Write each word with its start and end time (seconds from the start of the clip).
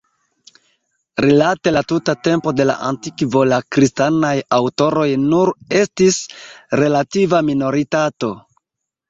Rilate 1.25 1.73
la 1.75 1.83
tuta 1.91 2.15
tempo 2.27 2.53
de 2.59 2.65
la 2.69 2.77
antikvo 2.87 3.43
la 3.51 3.59
kristanaj 3.77 4.33
aŭtoroj 4.59 5.05
nur 5.27 5.53
estis 5.83 6.19
relativa 6.83 7.45
minoritato. 7.53 8.33